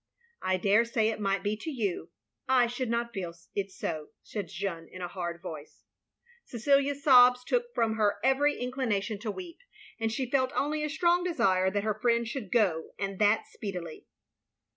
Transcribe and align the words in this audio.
"I 0.41 0.57
daresay 0.57 1.09
it 1.09 1.19
might 1.19 1.43
be 1.43 1.55
to 1.57 1.69
you. 1.69 2.09
I 2.49 2.65
should 2.65 2.89
not 2.89 3.13
feel 3.13 3.35
it 3.53 3.69
so," 3.69 4.07
said 4.23 4.47
Jeanne, 4.47 4.87
in 4.91 4.99
a 4.99 5.07
hard 5.07 5.39
voice. 5.43 5.83
Cecilia's 6.43 7.03
sobs 7.03 7.43
took 7.43 7.71
from 7.75 7.97
her 7.97 8.17
every 8.23 8.57
inclination 8.57 9.19
to 9.19 9.29
weep; 9.29 9.59
and 9.99 10.11
she 10.11 10.27
felt 10.31 10.51
only 10.55 10.83
a 10.83 10.89
strong 10.89 11.23
desire 11.23 11.69
that 11.69 11.83
her 11.83 11.93
friend 12.01 12.27
should 12.27 12.51
go, 12.51 12.95
and 12.97 13.19
that 13.19 13.45
speedily. 13.45 14.07